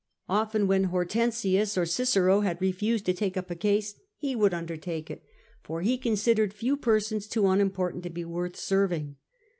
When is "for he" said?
5.61-5.95